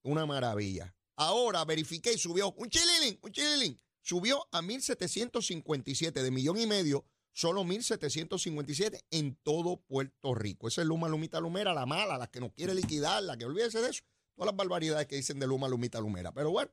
una 0.04 0.26
maravilla. 0.26 0.96
Ahora 1.24 1.64
verifiqué 1.66 2.14
y 2.14 2.18
subió 2.18 2.52
un 2.54 2.68
chililín, 2.68 3.20
un 3.22 3.32
chililín. 3.32 3.80
Subió 4.02 4.48
a 4.52 4.64
1.757 4.64 6.14
de 6.14 6.32
millón 6.32 6.58
y 6.58 6.66
medio, 6.66 7.06
solo 7.32 7.64
1.757 7.64 9.06
en 9.12 9.36
todo 9.44 9.78
Puerto 9.82 10.34
Rico. 10.34 10.68
Esa 10.68 10.82
es 10.82 10.88
Luma 10.88 11.10
Lumita 11.10 11.40
Lumera, 11.40 11.76
la 11.76 11.86
mala, 11.86 12.18
la 12.18 12.26
que 12.26 12.40
no 12.40 12.52
quiere 12.52 12.74
liquidar, 12.74 13.22
la 13.22 13.38
que 13.38 13.46
olvídese 13.46 13.82
de 13.82 13.92
eso. 13.92 14.04
Todas 14.36 14.48
las 14.48 14.56
barbaridades 14.56 15.06
que 15.06 15.16
dicen 15.16 15.38
de 15.38 15.46
Luma 15.46 15.68
Lumita 15.68 16.02
Lumera. 16.02 16.32
Pero 16.32 16.50
bueno, 16.50 16.72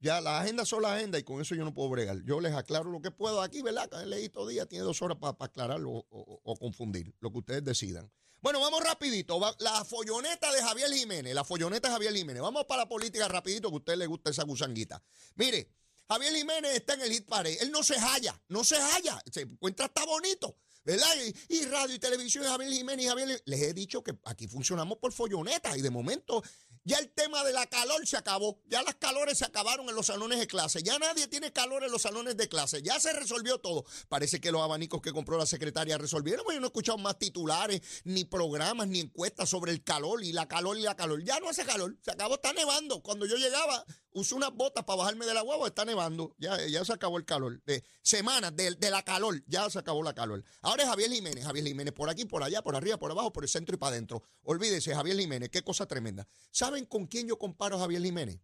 ya 0.00 0.20
la 0.20 0.40
agenda 0.40 0.64
son 0.64 0.82
la 0.82 0.94
agenda 0.94 1.18
y 1.18 1.22
con 1.22 1.40
eso 1.40 1.54
yo 1.54 1.64
no 1.64 1.72
puedo 1.72 1.88
bregar. 1.88 2.22
Yo 2.24 2.40
les 2.40 2.54
aclaro 2.54 2.90
lo 2.90 3.00
que 3.00 3.10
puedo 3.10 3.40
aquí, 3.40 3.62
¿verdad? 3.62 3.90
Leíto 4.04 4.46
día 4.46 4.66
tiene 4.66 4.84
dos 4.84 5.00
horas 5.02 5.18
para 5.18 5.36
aclararlo 5.38 5.90
o, 6.10 6.56
confundir, 6.58 7.14
lo 7.20 7.30
que 7.30 7.38
ustedes 7.38 7.64
decidan. 7.64 8.10
Bueno, 8.42 8.60
vamos 8.60 8.82
rapidito. 8.84 9.40
La 9.58 9.84
folloneta 9.84 10.52
de 10.52 10.62
Javier 10.62 10.92
Jiménez, 10.92 11.34
la 11.34 11.44
folloneta 11.44 11.88
de 11.88 11.94
Javier 11.94 12.14
Jiménez. 12.14 12.42
Vamos 12.42 12.64
para 12.66 12.82
la 12.82 12.88
política 12.88 13.26
rapidito, 13.26 13.70
que 13.70 13.74
a 13.74 13.78
usted 13.78 13.96
le 13.96 14.06
gusta 14.06 14.30
esa 14.30 14.44
gusanguita. 14.44 15.02
Mire, 15.34 15.68
Javier 16.08 16.34
Jiménez 16.34 16.74
está 16.74 16.94
en 16.94 17.00
el 17.00 17.12
hit 17.12 17.26
parade. 17.26 17.58
Él 17.60 17.70
no 17.70 17.82
se 17.82 17.98
halla, 17.98 18.40
no 18.48 18.62
se 18.62 18.76
halla. 18.76 19.20
Se 19.32 19.42
encuentra 19.42 19.86
hasta 19.86 20.04
bonito. 20.04 20.56
¿Verdad? 20.84 21.08
Y, 21.48 21.64
radio 21.64 21.96
y 21.96 21.98
televisión, 21.98 22.44
Javier 22.44 22.70
Jiménez 22.70 23.06
y 23.06 23.08
Javier. 23.08 23.42
Les 23.44 23.62
he 23.62 23.74
dicho 23.74 24.04
que 24.04 24.16
aquí 24.24 24.46
funcionamos 24.46 24.98
por 24.98 25.12
folloneta 25.12 25.76
y 25.76 25.82
de 25.82 25.90
momento 25.90 26.44
ya 26.86 26.98
el 26.98 27.10
tema 27.10 27.42
de 27.42 27.52
la 27.52 27.66
calor 27.66 28.06
se 28.06 28.16
acabó. 28.16 28.60
Ya 28.68 28.80
las 28.84 28.94
calores 28.94 29.38
se 29.38 29.44
acabaron 29.44 29.88
en 29.88 29.96
los 29.96 30.06
salones 30.06 30.38
de 30.38 30.46
clase. 30.46 30.84
Ya 30.84 30.96
nadie 31.00 31.26
tiene 31.26 31.52
calor 31.52 31.82
en 31.82 31.90
los 31.90 32.02
salones 32.02 32.36
de 32.36 32.48
clase. 32.48 32.80
Ya 32.80 33.00
se 33.00 33.12
resolvió 33.12 33.58
todo. 33.58 33.84
Parece 34.08 34.40
que 34.40 34.52
los 34.52 34.62
abanicos 34.62 35.02
que 35.02 35.12
compró 35.12 35.36
la 35.36 35.46
secretaria 35.46 35.98
resolvieron. 35.98 36.46
Yo 36.48 36.60
no 36.60 36.66
he 36.66 36.68
escuchado 36.68 36.96
más 36.96 37.18
titulares, 37.18 37.82
ni 38.04 38.24
programas, 38.24 38.86
ni 38.86 39.00
encuestas 39.00 39.48
sobre 39.48 39.72
el 39.72 39.82
calor 39.82 40.22
y 40.22 40.32
la 40.32 40.46
calor 40.46 40.78
y 40.78 40.82
la 40.82 40.94
calor. 40.94 41.24
Ya 41.24 41.40
no 41.40 41.48
hace 41.48 41.64
calor. 41.64 41.96
Se 42.02 42.12
acabó. 42.12 42.36
Está 42.36 42.52
nevando. 42.52 43.02
Cuando 43.02 43.26
yo 43.26 43.36
llegaba, 43.36 43.84
usé 44.16 44.34
unas 44.34 44.52
botas 44.52 44.84
para 44.84 44.98
bajarme 44.98 45.26
de 45.26 45.34
la. 45.34 45.44
Está 45.66 45.84
nevando. 45.84 46.34
Ya, 46.38 46.66
ya 46.66 46.84
se 46.84 46.92
acabó 46.92 47.18
el 47.18 47.24
calor. 47.24 47.62
De 47.64 47.84
semanas 48.02 48.56
de, 48.56 48.74
de 48.74 48.90
la 48.90 49.02
calor. 49.02 49.42
Ya 49.46 49.68
se 49.68 49.78
acabó 49.78 50.02
la 50.02 50.14
calor. 50.14 50.42
Ahora 50.62 50.84
es 50.84 50.88
Javier 50.88 51.10
Jiménez. 51.10 51.44
Javier 51.44 51.66
Jiménez 51.66 51.92
por 51.92 52.08
aquí, 52.08 52.24
por 52.24 52.42
allá, 52.42 52.62
por 52.62 52.74
arriba, 52.74 52.98
por 52.98 53.10
abajo, 53.10 53.32
por 53.32 53.44
el 53.44 53.48
centro 53.48 53.74
y 53.74 53.78
para 53.78 53.92
adentro. 53.92 54.22
Olvídese, 54.42 54.94
Javier 54.94 55.18
Jiménez. 55.18 55.50
Qué 55.50 55.62
cosa 55.62 55.86
tremenda. 55.86 56.26
¿Saben 56.50 56.86
con 56.86 57.06
quién 57.06 57.28
yo 57.28 57.38
comparo 57.38 57.76
a 57.76 57.80
Javier 57.80 58.02
Jiménez? 58.02 58.40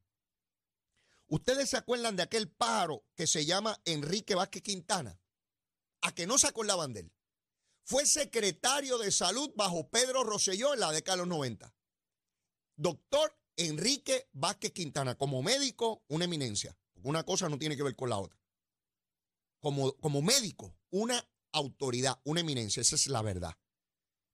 ¿Ustedes 1.27 1.71
se 1.71 1.79
acuerdan 1.79 2.17
de 2.17 2.23
aquel 2.23 2.51
pájaro 2.51 3.05
que 3.15 3.27
se 3.27 3.47
llama 3.47 3.81
Enrique 3.87 4.35
Vázquez 4.35 4.63
Quintana? 4.63 5.19
A 6.03 6.15
que 6.15 6.27
no 6.27 6.37
se 6.37 6.49
acordaban 6.49 6.93
de 6.93 7.01
él. 7.01 7.13
Fue 7.85 8.05
secretario 8.05 8.99
de 8.99 9.11
salud 9.11 9.51
bajo 9.57 9.89
Pedro 9.89 10.25
Rosselló 10.25 10.75
en 10.75 10.81
la 10.81 10.93
década 10.93 11.17
de 11.17 11.23
los 11.23 11.29
90. 11.29 11.75
Doctor 12.77 13.42
Enrique 13.57 14.29
Vázquez 14.33 14.73
Quintana, 14.73 15.15
como 15.17 15.43
médico, 15.43 16.03
una 16.09 16.25
eminencia. 16.25 16.77
Una 17.03 17.25
cosa 17.25 17.49
no 17.49 17.59
tiene 17.59 17.77
que 17.77 17.83
ver 17.83 17.97
con 17.97 18.11
la 18.11 18.19
otra. 18.19 18.39
Como, 19.61 19.93
como 19.97 20.23
médico, 20.23 20.75
una 20.91 21.25
autoridad, 21.53 22.21
una 22.25 22.41
eminencia, 22.41 22.81
esa 22.81 22.97
es 22.97 23.07
la 23.09 23.23
verdad. 23.23 23.57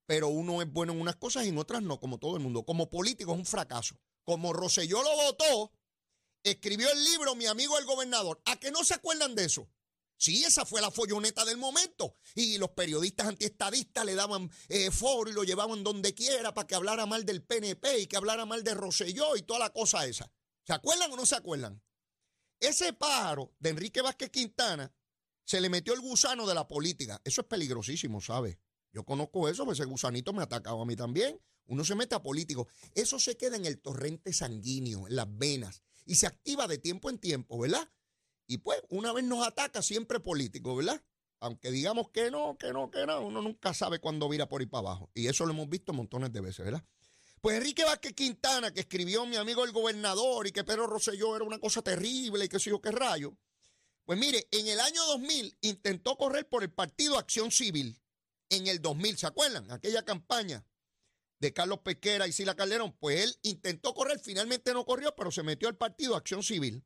Pero 0.07 0.29
uno 0.29 0.63
es 0.63 0.73
bueno 0.73 0.93
en 0.93 1.01
unas 1.01 1.17
cosas 1.17 1.45
y 1.45 1.49
en 1.49 1.59
otras 1.59 1.83
no, 1.83 2.01
como 2.01 2.19
todo 2.19 2.37
el 2.37 2.43
mundo. 2.43 2.65
Como 2.65 2.89
político 2.89 3.33
es 3.33 3.39
un 3.39 3.47
fracaso. 3.47 4.01
Como 4.25 4.53
Rosselló 4.53 5.03
lo 5.03 5.17
votó, 5.17 5.73
escribió 6.43 6.91
el 6.91 7.05
libro 7.05 7.35
Mi 7.35 7.47
amigo 7.47 7.79
el 7.79 7.85
gobernador. 7.85 8.41
¿A 8.47 8.57
que 8.57 8.71
no 8.71 8.85
se 8.85 8.95
acuerdan 8.95 9.35
de 9.35 9.45
eso? 9.45 9.69
Sí, 10.19 10.43
esa 10.43 10.67
fue 10.67 10.81
la 10.81 10.91
folloneta 10.91 11.45
del 11.45 11.59
momento. 11.59 12.17
Y 12.35 12.59
los 12.59 12.71
periodistas 12.71 13.29
antiestadistas 13.29 14.05
le 14.05 14.17
daban 14.17 14.51
eh, 14.69 14.91
foro 14.91 15.31
y 15.31 15.33
lo 15.33 15.45
llevaban 15.45 15.85
donde 15.85 16.13
quiera 16.13 16.53
para 16.53 16.67
que 16.67 16.75
hablara 16.75 17.07
mal 17.07 17.25
del 17.25 17.43
PNP 17.45 18.01
y 18.01 18.07
que 18.09 18.17
hablara 18.17 18.45
mal 18.45 18.65
de 18.65 18.75
Rosselló 18.75 19.37
y 19.37 19.43
toda 19.43 19.61
la 19.61 19.71
cosa 19.71 20.07
esa. 20.07 20.31
¿Se 20.65 20.73
acuerdan 20.73 21.13
o 21.13 21.17
no 21.17 21.25
se 21.25 21.37
acuerdan? 21.37 21.81
Ese 22.59 22.93
pájaro 22.93 23.55
de 23.61 23.71
Enrique 23.71 24.03
Vázquez 24.03 24.31
Quintana 24.31 24.93
se 25.45 25.61
le 25.61 25.71
metió 25.71 25.95
el 25.95 26.01
gusano 26.01 26.47
de 26.47 26.55
la 26.55 26.67
política. 26.67 27.21
Eso 27.25 27.43
es 27.43 27.47
peligrosísimo, 27.47 28.21
¿sabe? 28.21 28.59
Yo 28.93 29.05
conozco 29.05 29.49
eso, 29.49 29.65
pues 29.65 29.79
ese 29.79 29.89
gusanito 29.89 30.33
me 30.33 30.41
ha 30.41 30.45
atacado 30.45 30.83
a 30.83 30.85
mí 30.85 30.97
también. 30.97 31.41
Uno 31.67 31.85
se 31.85 31.95
mete 31.95 32.17
a 32.17 32.23
político. 32.23 32.67
Eso 32.95 33.21
se 33.21 33.37
queda 33.37 33.57
en 33.57 33.67
el 33.67 33.81
torrente 33.81 34.33
sanguíneo, 34.33 35.07
en 35.07 35.15
las 35.15 35.29
venas, 35.31 35.83
y 36.05 36.17
se 36.17 36.27
activa 36.27 36.67
de 36.67 36.79
tiempo 36.79 37.09
en 37.09 37.19
tiempo, 37.19 37.59
¿verdad? 37.59 37.89
Y 38.49 38.59
pues, 38.59 38.83
una 38.89 39.13
vez 39.13 39.25
nos 39.25 39.47
ataca, 39.47 39.83
siempre 39.83 40.19
político, 40.19 40.75
¿verdad? 40.75 41.01
Aunque 41.39 41.71
digamos 41.71 42.09
que 42.09 42.31
no, 42.31 42.57
que 42.59 42.73
no, 42.73 42.91
que 42.91 43.07
no, 43.07 43.21
uno 43.21 43.43
nunca 43.43 43.73
sabe 43.75 44.01
cuándo 44.01 44.29
vira 44.29 44.49
por 44.49 44.61
ahí 44.61 44.67
para 44.67 44.89
abajo. 44.89 45.11
Y 45.15 45.29
eso 45.29 45.45
lo 45.47 45.53
hemos 45.53 45.69
visto 45.69 45.93
montones 45.93 46.33
de 46.33 46.41
veces, 46.41 46.65
¿verdad? 46.65 46.83
Pues 47.43 47.59
Enrique 47.59 47.85
Vázquez 47.85 48.15
Quintana, 48.15 48.73
que 48.73 48.81
escribió 48.81 49.25
mi 49.27 49.37
amigo 49.37 49.65
el 49.65 49.71
gobernador 49.71 50.47
y 50.47 50.53
que 50.53 50.65
Pedro 50.65 50.87
Rosselló 50.87 51.37
era 51.37 51.45
una 51.45 51.61
cosa 51.61 51.83
terrible 51.83 52.47
y 52.47 52.49
qué 52.49 52.59
sé 52.59 52.71
yo 52.71 52.81
qué 52.81 52.91
rayo. 52.91 53.37
Pues 54.05 54.19
mire, 54.19 54.49
en 54.51 54.67
el 54.67 54.81
año 54.81 55.05
2000 55.05 55.59
intentó 55.61 56.17
correr 56.17 56.49
por 56.49 56.63
el 56.63 56.73
Partido 56.73 57.19
Acción 57.19 57.53
Civil. 57.53 58.01
En 58.49 58.67
el 58.67 58.81
2000, 58.81 59.19
¿se 59.19 59.27
acuerdan? 59.27 59.71
Aquella 59.71 60.03
campaña 60.03 60.67
de 61.39 61.53
Carlos 61.53 61.81
Pequera 61.81 62.27
y 62.27 62.33
Sila 62.33 62.57
Calderón, 62.57 62.97
pues 62.99 63.23
él 63.23 63.39
intentó 63.43 63.93
correr, 63.93 64.19
finalmente 64.19 64.73
no 64.73 64.87
corrió, 64.87 65.15
pero 65.15 65.31
se 65.31 65.43
metió 65.43 65.69
al 65.69 65.77
partido 65.77 66.17
Acción 66.17 66.43
Civil. 66.43 66.85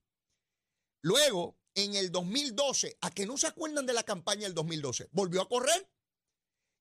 Luego, 1.02 1.58
en 1.75 1.94
el 1.94 2.10
2012, 2.10 2.96
a 3.00 3.10
que 3.10 3.26
no 3.26 3.37
se 3.37 3.46
acuerdan 3.46 3.87
de 3.87 3.93
la 3.93 4.02
campaña 4.02 4.43
del 4.43 4.54
2012, 4.54 5.08
volvió 5.12 5.43
a 5.43 5.49
correr 5.49 5.90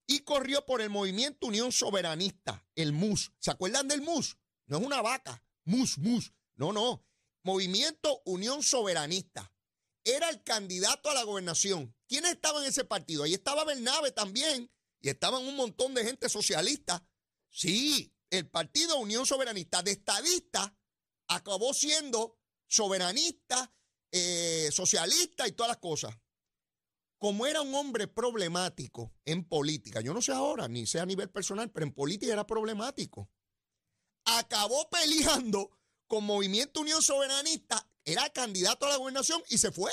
y 0.08 0.20
corrió 0.20 0.66
por 0.66 0.82
el 0.82 0.90
movimiento 0.90 1.48
Unión 1.48 1.72
Soberanista, 1.72 2.66
el 2.76 2.94
MUS. 2.94 3.34
¿Se 3.40 3.52
acuerdan 3.52 3.88
del 3.88 4.02
MUS? 4.02 4.38
No 4.68 4.78
es 4.78 4.86
una 4.86 5.02
vaca, 5.02 5.44
MUS, 5.66 5.98
MUS. 5.98 6.34
No, 6.56 6.72
no. 6.72 7.06
Movimiento 7.44 8.22
Unión 8.26 8.64
Soberanista. 8.64 9.54
Era 10.04 10.30
el 10.30 10.44
candidato 10.44 11.10
a 11.10 11.14
la 11.14 11.24
gobernación. 11.24 11.96
¿Quiénes 12.08 12.32
estaban 12.32 12.64
en 12.64 12.70
ese 12.70 12.86
partido? 12.86 13.24
Ahí 13.24 13.34
estaba 13.34 13.66
Bernabe 13.66 14.12
también 14.12 14.72
y 15.00 15.10
estaban 15.10 15.44
un 15.44 15.56
montón 15.56 15.94
de 15.94 16.06
gente 16.06 16.30
socialista 16.30 17.04
Sí, 17.52 18.14
el 18.30 18.50
partido 18.50 18.98
Unión 18.98 19.26
Soberanista 19.26 19.84
de 19.84 19.92
estadista 19.92 20.74
acabó 21.28 21.74
siendo 21.74 22.40
soberanista, 22.68 23.74
eh, 24.12 24.70
socialista 24.72 25.48
y 25.48 25.54
todas 25.54 25.70
las 25.70 25.78
cosas. 25.78 26.18
Como 27.18 27.46
era 27.46 27.62
un 27.62 27.74
hombre 27.76 28.08
problemático 28.08 29.14
en 29.26 29.44
política, 29.44 30.02
yo 30.02 30.14
no 30.14 30.22
sé 30.22 30.32
ahora, 30.32 30.68
ni 30.68 30.88
sé 30.88 31.00
a 31.00 31.06
nivel 31.06 31.30
personal, 31.30 31.70
pero 31.72 31.86
en 31.86 31.94
política 31.94 32.34
era 32.34 32.48
problemático. 32.48 33.30
Acabó 34.26 34.90
peleando 34.90 35.72
con 36.08 36.24
Movimiento 36.24 36.82
Unión 36.82 37.02
Soberanista, 37.02 37.88
era 38.04 38.30
candidato 38.30 38.86
a 38.86 38.90
la 38.90 38.98
gobernación 38.98 39.42
y 39.50 39.58
se 39.60 39.72
fue. 39.72 39.92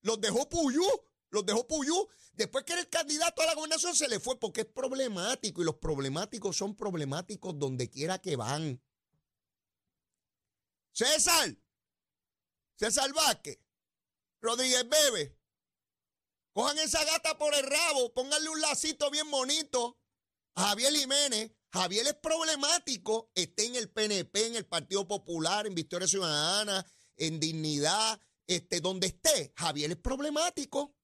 Los 0.00 0.20
dejó 0.20 0.48
Puyú, 0.48 0.86
los 1.30 1.44
dejó 1.44 1.66
Puyú. 1.66 2.08
Después 2.32 2.64
que 2.64 2.72
era 2.72 2.82
el 2.82 2.88
candidato 2.88 3.42
a 3.42 3.46
la 3.46 3.54
gobernación 3.54 3.94
se 3.94 4.08
le 4.08 4.20
fue 4.20 4.38
porque 4.38 4.62
es 4.62 4.66
problemático 4.66 5.62
y 5.62 5.64
los 5.64 5.76
problemáticos 5.76 6.56
son 6.56 6.74
problemáticos 6.74 7.58
donde 7.58 7.88
quiera 7.88 8.18
que 8.18 8.36
van. 8.36 8.82
César, 10.92 11.56
César 12.78 13.12
Vázquez, 13.12 13.58
Rodríguez 14.40 14.88
Bebe, 14.88 15.38
cojan 16.52 16.78
esa 16.78 17.04
gata 17.04 17.38
por 17.38 17.54
el 17.54 17.64
rabo, 17.64 18.12
pónganle 18.12 18.48
un 18.50 18.60
lacito 18.60 19.10
bien 19.10 19.30
bonito 19.30 19.98
Javier 20.56 20.92
Jiménez. 20.92 21.52
Javier 21.72 22.06
es 22.06 22.14
problemático, 22.14 23.30
esté 23.34 23.66
en 23.66 23.76
el 23.76 23.90
PNP, 23.90 24.46
en 24.46 24.56
el 24.56 24.66
Partido 24.66 25.06
Popular, 25.06 25.66
en 25.66 25.74
Victoria 25.74 26.08
Ciudadana, 26.08 26.86
en 27.16 27.38
Dignidad, 27.38 28.18
este, 28.46 28.80
donde 28.80 29.08
esté. 29.08 29.52
Javier 29.56 29.90
es 29.90 29.98
problemático. 29.98 30.96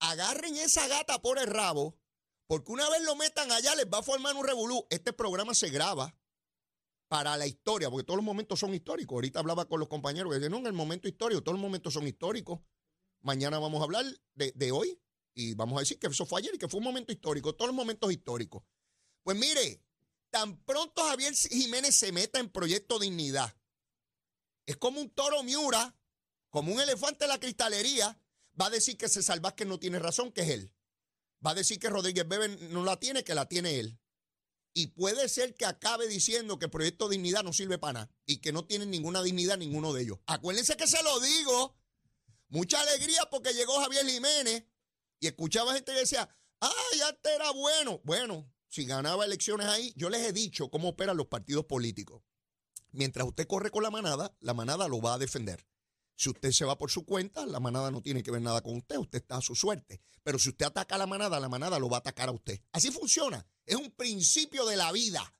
Agarren 0.00 0.56
esa 0.56 0.88
gata 0.88 1.20
por 1.20 1.38
el 1.38 1.46
rabo, 1.46 1.98
porque 2.46 2.72
una 2.72 2.88
vez 2.88 3.02
lo 3.02 3.16
metan 3.16 3.52
allá 3.52 3.74
les 3.74 3.86
va 3.86 3.98
a 3.98 4.02
formar 4.02 4.34
un 4.36 4.46
revolú. 4.46 4.86
Este 4.88 5.12
programa 5.12 5.54
se 5.54 5.68
graba 5.68 6.16
para 7.10 7.36
la 7.36 7.48
historia, 7.48 7.90
porque 7.90 8.04
todos 8.04 8.18
los 8.18 8.24
momentos 8.24 8.60
son 8.60 8.72
históricos. 8.72 9.16
Ahorita 9.16 9.40
hablaba 9.40 9.64
con 9.64 9.80
los 9.80 9.88
compañeros 9.88 10.30
que 10.30 10.38
decían, 10.38 10.52
no, 10.52 10.58
en 10.58 10.66
el 10.66 10.72
momento 10.72 11.08
histórico, 11.08 11.42
todos 11.42 11.54
los 11.54 11.60
momentos 11.60 11.92
son 11.92 12.06
históricos. 12.06 12.60
Mañana 13.22 13.58
vamos 13.58 13.80
a 13.80 13.84
hablar 13.84 14.04
de, 14.36 14.70
hoy 14.70 14.96
y 15.34 15.54
vamos 15.54 15.76
a 15.76 15.80
decir 15.80 15.98
que 15.98 16.06
eso 16.06 16.24
fue 16.24 16.38
ayer 16.38 16.54
y 16.54 16.58
que 16.58 16.68
fue 16.68 16.78
un 16.78 16.84
momento 16.84 17.10
histórico, 17.10 17.52
todos 17.56 17.66
los 17.66 17.74
momentos 17.74 18.12
históricos. 18.12 18.62
Pues 19.24 19.36
mire, 19.36 19.82
tan 20.30 20.56
pronto 20.58 21.02
Javier 21.02 21.34
Jiménez 21.34 21.96
se 21.96 22.12
meta 22.12 22.38
en 22.38 22.48
Proyecto 22.48 23.00
Dignidad, 23.00 23.56
es 24.66 24.76
como 24.76 25.00
un 25.00 25.10
toro 25.10 25.42
miura, 25.42 25.92
como 26.48 26.72
un 26.72 26.80
elefante 26.80 27.24
de 27.24 27.28
la 27.28 27.40
cristalería, 27.40 28.20
va 28.58 28.66
a 28.66 28.70
decir 28.70 28.96
que 28.96 29.08
César 29.08 29.40
Vázquez 29.40 29.66
no 29.66 29.80
tiene 29.80 29.98
razón, 29.98 30.30
que 30.30 30.42
es 30.42 30.50
él. 30.50 30.72
Va 31.44 31.50
a 31.50 31.54
decir 31.54 31.80
que 31.80 31.90
Rodríguez 31.90 32.28
Bebe 32.28 32.48
no 32.68 32.84
la 32.84 33.00
tiene, 33.00 33.24
que 33.24 33.34
la 33.34 33.48
tiene 33.48 33.80
él. 33.80 33.98
Y 34.72 34.88
puede 34.88 35.28
ser 35.28 35.54
que 35.54 35.66
acabe 35.66 36.06
diciendo 36.06 36.58
que 36.58 36.66
el 36.66 36.70
proyecto 36.70 37.08
de 37.08 37.16
dignidad 37.16 37.42
no 37.42 37.52
sirve 37.52 37.78
para 37.78 37.92
nada 37.92 38.10
y 38.24 38.38
que 38.38 38.52
no 38.52 38.64
tienen 38.64 38.90
ninguna 38.90 39.22
dignidad 39.22 39.58
ninguno 39.58 39.92
de 39.92 40.02
ellos. 40.02 40.18
Acuérdense 40.26 40.76
que 40.76 40.86
se 40.86 41.02
lo 41.02 41.18
digo. 41.20 41.76
Mucha 42.48 42.80
alegría 42.80 43.22
porque 43.30 43.52
llegó 43.52 43.80
Javier 43.80 44.06
Jiménez 44.06 44.64
y 45.18 45.26
escuchaba 45.26 45.74
gente 45.74 45.92
que 45.92 46.00
decía, 46.00 46.28
ay, 46.60 47.00
antes 47.08 47.32
era 47.32 47.50
bueno. 47.50 48.00
Bueno, 48.04 48.52
si 48.68 48.84
ganaba 48.86 49.24
elecciones 49.24 49.66
ahí, 49.66 49.92
yo 49.96 50.08
les 50.08 50.26
he 50.26 50.32
dicho 50.32 50.70
cómo 50.70 50.90
operan 50.90 51.16
los 51.16 51.26
partidos 51.26 51.64
políticos. 51.64 52.22
Mientras 52.92 53.26
usted 53.26 53.46
corre 53.46 53.70
con 53.70 53.82
la 53.82 53.90
manada, 53.90 54.36
la 54.40 54.54
manada 54.54 54.88
lo 54.88 55.00
va 55.00 55.14
a 55.14 55.18
defender. 55.18 55.66
Si 56.16 56.28
usted 56.28 56.50
se 56.52 56.64
va 56.64 56.76
por 56.76 56.90
su 56.90 57.06
cuenta, 57.06 57.46
la 57.46 57.60
manada 57.60 57.90
no 57.90 58.02
tiene 58.02 58.22
que 58.22 58.30
ver 58.30 58.42
nada 58.42 58.60
con 58.60 58.76
usted, 58.76 58.98
usted 58.98 59.20
está 59.20 59.36
a 59.36 59.40
su 59.40 59.54
suerte. 59.54 60.02
Pero 60.22 60.38
si 60.38 60.50
usted 60.50 60.66
ataca 60.66 60.96
a 60.96 60.98
la 60.98 61.06
manada, 61.06 61.40
la 61.40 61.48
manada 61.48 61.78
lo 61.78 61.88
va 61.88 61.96
a 61.96 62.00
atacar 62.00 62.28
a 62.28 62.32
usted. 62.32 62.60
Así 62.72 62.90
funciona. 62.90 63.46
Es 63.70 63.76
un 63.76 63.90
principio 63.92 64.66
de 64.66 64.76
la 64.76 64.90
vida, 64.92 65.34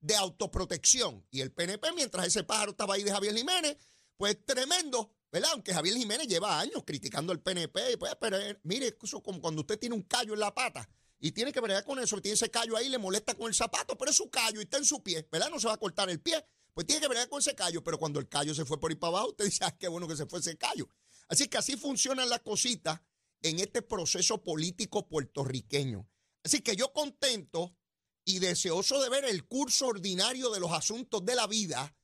de 0.00 0.16
autoprotección. 0.16 1.24
Y 1.30 1.40
el 1.40 1.52
PNP, 1.52 1.92
mientras 1.92 2.26
ese 2.26 2.42
pájaro 2.42 2.72
estaba 2.72 2.94
ahí 2.94 3.02
de 3.02 3.12
Javier 3.12 3.36
Jiménez, 3.36 3.76
pues 4.16 4.44
tremendo, 4.44 5.14
¿verdad? 5.30 5.50
Aunque 5.52 5.72
Javier 5.72 5.96
Jiménez 5.96 6.26
lleva 6.26 6.58
años 6.58 6.82
criticando 6.84 7.32
al 7.32 7.40
PNP, 7.40 7.96
pues, 7.98 8.16
pero 8.20 8.38
eh, 8.38 8.58
mire, 8.64 8.96
eso 9.00 9.22
como 9.22 9.40
cuando 9.40 9.60
usted 9.60 9.78
tiene 9.78 9.94
un 9.94 10.02
callo 10.02 10.34
en 10.34 10.40
la 10.40 10.54
pata 10.54 10.88
y 11.20 11.32
tiene 11.32 11.52
que 11.52 11.60
bregar 11.60 11.84
con 11.84 11.98
eso, 11.98 12.20
tiene 12.20 12.34
ese 12.34 12.50
callo 12.50 12.76
ahí, 12.76 12.88
le 12.88 12.98
molesta 12.98 13.34
con 13.34 13.46
el 13.46 13.54
zapato, 13.54 13.96
pero 13.96 14.10
es 14.10 14.16
su 14.16 14.28
callo 14.30 14.60
y 14.60 14.64
está 14.64 14.78
en 14.78 14.84
su 14.84 15.02
pie, 15.02 15.28
¿verdad? 15.30 15.48
No 15.50 15.60
se 15.60 15.68
va 15.68 15.74
a 15.74 15.78
cortar 15.78 16.10
el 16.10 16.20
pie 16.20 16.44
pues 16.76 16.86
tiene 16.86 17.00
que 17.00 17.08
ver 17.08 17.26
con 17.30 17.38
ese 17.38 17.54
callo, 17.54 17.82
pero 17.82 17.98
cuando 17.98 18.20
el 18.20 18.28
callo 18.28 18.54
se 18.54 18.66
fue 18.66 18.78
por 18.78 18.90
ahí 18.90 18.96
para 18.96 19.08
abajo, 19.12 19.28
usted 19.30 19.44
dice, 19.46 19.64
ah, 19.64 19.74
qué 19.78 19.88
bueno 19.88 20.06
que 20.06 20.14
se 20.14 20.26
fue 20.26 20.40
ese 20.40 20.58
callo. 20.58 20.90
Así 21.26 21.48
que 21.48 21.56
así 21.56 21.74
funcionan 21.78 22.28
las 22.28 22.40
cositas 22.40 23.00
en 23.40 23.60
este 23.60 23.80
proceso 23.80 24.44
político 24.44 25.08
puertorriqueño. 25.08 26.06
Así 26.46 26.60
que 26.60 26.76
yo 26.76 26.92
contento 26.92 27.76
y 28.24 28.38
deseoso 28.38 29.00
de 29.02 29.08
ver 29.08 29.24
el 29.24 29.46
curso 29.46 29.88
ordinario 29.88 30.50
de 30.50 30.60
los 30.60 30.72
asuntos 30.72 31.24
de 31.24 31.34
la 31.34 31.46
vida 31.46 31.94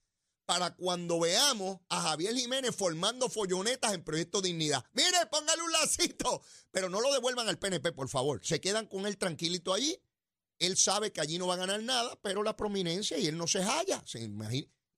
para 0.44 0.74
cuando 0.74 1.20
veamos 1.20 1.80
a 1.88 2.02
Javier 2.02 2.34
Jiménez 2.34 2.74
formando 2.76 3.28
follonetas 3.28 3.94
en 3.94 4.04
Proyecto 4.04 4.42
Dignidad. 4.42 4.84
Mire, 4.92 5.26
póngale 5.30 5.62
un 5.62 5.72
lacito, 5.72 6.42
pero 6.70 6.88
no 6.88 7.00
lo 7.00 7.12
devuelvan 7.12 7.48
al 7.48 7.58
PNP, 7.58 7.92
por 7.92 8.08
favor. 8.08 8.44
Se 8.44 8.60
quedan 8.60 8.86
con 8.86 9.06
él 9.06 9.16
tranquilito 9.16 9.72
allí 9.72 9.98
él 10.62 10.76
sabe 10.76 11.12
que 11.12 11.20
allí 11.20 11.38
no 11.38 11.48
va 11.48 11.54
a 11.54 11.58
ganar 11.58 11.82
nada, 11.82 12.16
pero 12.22 12.44
la 12.44 12.56
prominencia 12.56 13.18
y 13.18 13.26
él 13.26 13.36
no 13.36 13.48
se 13.48 13.64
halla. 13.64 14.00
Se 14.06 14.20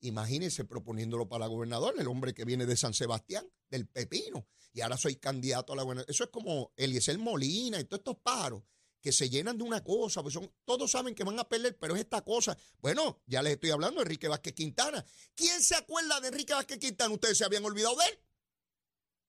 imagínense 0.01 0.65
proponiéndolo 0.65 1.27
para 1.27 1.47
gobernador, 1.47 1.95
el 1.99 2.07
hombre 2.07 2.35
que 2.35 2.45
viene 2.45 2.67
de 2.67 2.77
San 2.77 2.93
Sebastián, 2.93 3.51
del 3.71 3.87
Pepino, 3.87 4.47
y 4.75 4.83
ahora 4.83 4.99
soy 4.99 5.17
candidato 5.17 5.73
a 5.73 5.77
la 5.77 5.83
gobernación. 5.83 6.13
Eso 6.13 6.25
es 6.25 6.31
como 6.31 6.75
Eliezer 6.77 7.19
Molina 7.19 7.81
y 7.81 7.85
todos 7.85 8.01
estos 8.01 8.19
pájaros 8.19 8.63
que 9.05 9.13
se 9.13 9.29
llenan 9.29 9.59
de 9.59 9.65
una 9.65 9.85
cosa, 9.85 10.23
pues 10.23 10.33
son, 10.33 10.51
todos 10.65 10.91
saben 10.91 11.15
que 11.15 11.25
van 11.25 11.39
a 11.39 11.47
perder, 11.47 11.77
pero 11.79 11.95
es 11.95 12.01
esta 12.01 12.25
cosa. 12.25 12.57
Bueno, 12.79 13.21
ya 13.27 13.43
les 13.43 13.53
estoy 13.53 13.69
hablando 13.69 14.01
de 14.01 14.05
Enrique 14.05 14.29
Vázquez 14.29 14.55
Quintana. 14.55 15.05
¿Quién 15.35 15.63
se 15.63 15.75
acuerda 15.75 16.23
de 16.23 16.29
Enrique 16.29 16.55
Vázquez 16.55 16.79
Quintana? 16.79 17.13
¿Ustedes 17.13 17.37
se 17.37 17.45
habían 17.45 17.63
olvidado 17.67 17.97
de 17.97 18.07
él? 18.07 18.19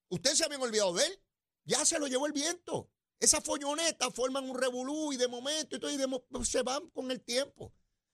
¿Ustedes 0.07 0.37
se 0.37 0.45
habían 0.45 0.61
olvidado 0.61 0.93
de 0.93 1.05
él? 1.05 1.19
Ya 1.65 1.83
se 1.83 1.99
lo 1.99 2.07
llevó 2.07 2.25
el 2.25 2.31
viento. 2.31 2.89
Esas 3.19 3.43
follonetas 3.43 4.13
forman 4.13 4.49
un 4.49 4.57
revolú 4.57 5.11
y 5.11 5.17
de 5.17 5.27
momento 5.27 5.75
y 5.75 5.79
todo, 5.81 5.91
y 5.91 6.45
se 6.45 6.61
van 6.61 6.89
con 6.91 7.11
el 7.11 7.19
tiempo. 7.19 7.73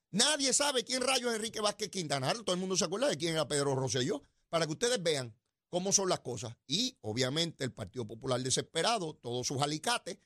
Nadie 0.09 0.53
sabe 0.53 0.83
quién 0.83 1.03
rayos 1.03 1.29
es 1.29 1.35
Enrique 1.35 1.61
Vázquez 1.61 1.89
Quintana. 1.89 2.33
Todo 2.33 2.55
el 2.55 2.59
mundo 2.59 2.75
se 2.75 2.85
acuerda 2.85 3.07
de 3.07 3.17
quién 3.17 3.33
era 3.33 3.47
Pedro 3.47 3.75
Rosselló. 3.75 4.23
Para 4.49 4.65
que 4.65 4.71
ustedes 4.71 5.01
vean 5.03 5.37
cómo 5.69 5.93
son 5.93 6.09
las 6.09 6.21
cosas. 6.21 6.57
Y 6.65 6.97
obviamente 7.01 7.63
el 7.63 7.71
Partido 7.71 8.07
Popular 8.07 8.41
desesperado, 8.41 9.13
todos 9.13 9.45
sus 9.45 9.61
alicates, 9.61 10.17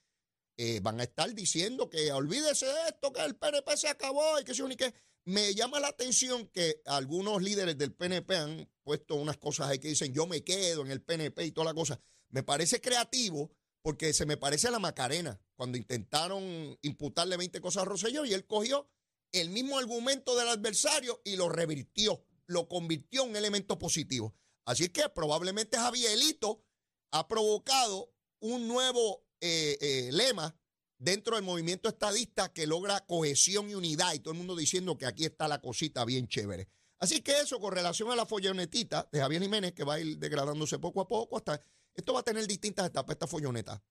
eh, 0.57 0.79
van 0.81 0.99
a 0.99 1.03
estar 1.03 1.33
diciendo 1.33 1.89
que 1.89 2.11
olvídese 2.11 2.65
de 2.65 2.87
esto, 2.87 3.11
que 3.11 3.21
el 3.21 3.35
PNP 3.35 3.77
se 3.77 3.87
acabó 3.87 4.39
y 4.39 4.43
que 4.43 4.53
se 4.53 4.63
unique. 4.63 4.93
Me 5.25 5.53
llama 5.55 5.79
la 5.79 5.87
atención 5.87 6.47
que 6.47 6.81
algunos 6.85 7.41
líderes 7.41 7.77
del 7.77 7.93
PNP 7.93 8.35
han 8.35 8.69
puesto 8.83 9.15
unas 9.15 9.37
cosas 9.37 9.69
ahí 9.69 9.79
que 9.79 9.87
dicen 9.87 10.13
yo 10.13 10.27
me 10.27 10.43
quedo 10.43 10.83
en 10.83 10.91
el 10.91 11.01
PNP 11.01 11.45
y 11.45 11.51
toda 11.51 11.65
la 11.65 11.73
cosa. 11.73 11.99
Me 12.29 12.43
parece 12.43 12.79
creativo 12.79 13.51
porque 13.81 14.13
se 14.13 14.25
me 14.25 14.37
parece 14.37 14.67
a 14.67 14.71
la 14.71 14.79
Macarena, 14.79 15.39
cuando 15.55 15.77
intentaron 15.77 16.77
imputarle 16.81 17.37
20 17.37 17.61
cosas 17.61 17.83
a 17.83 17.85
Rosselló 17.85 18.25
y 18.25 18.33
él 18.33 18.47
cogió 18.47 18.89
el 19.31 19.49
mismo 19.49 19.77
argumento 19.77 20.35
del 20.35 20.47
adversario 20.47 21.21
y 21.23 21.35
lo 21.35 21.49
revirtió, 21.49 22.25
lo 22.47 22.67
convirtió 22.67 23.23
en 23.23 23.29
un 23.31 23.35
elemento 23.35 23.77
positivo. 23.77 24.33
Así 24.65 24.89
que 24.89 25.07
probablemente 25.09 25.77
Javierito 25.77 26.63
ha 27.11 27.27
provocado 27.27 28.11
un 28.39 28.67
nuevo 28.67 29.24
eh, 29.41 29.77
eh, 29.79 30.09
lema 30.11 30.55
dentro 30.97 31.35
del 31.35 31.43
movimiento 31.43 31.89
estadista 31.89 32.51
que 32.53 32.67
logra 32.67 33.05
cohesión 33.05 33.69
y 33.69 33.75
unidad 33.75 34.13
y 34.13 34.19
todo 34.19 34.31
el 34.31 34.37
mundo 34.37 34.55
diciendo 34.55 34.97
que 34.97 35.05
aquí 35.05 35.25
está 35.25 35.47
la 35.47 35.61
cosita 35.61 36.05
bien 36.05 36.27
chévere. 36.27 36.67
Así 36.99 37.21
que 37.21 37.39
eso 37.39 37.59
con 37.59 37.73
relación 37.73 38.09
a 38.11 38.15
la 38.15 38.25
follonetita 38.25 39.09
de 39.11 39.19
Javier 39.19 39.41
Jiménez 39.41 39.73
que 39.73 39.83
va 39.83 39.95
a 39.95 39.99
ir 39.99 40.17
degradándose 40.17 40.79
poco 40.79 41.01
a 41.01 41.07
poco 41.07 41.37
hasta 41.37 41.61
esto 41.95 42.13
va 42.13 42.19
a 42.19 42.23
tener 42.23 42.45
distintas 42.45 42.87
etapas, 42.87 43.15
esta 43.15 43.27
folloneta. 43.27 43.81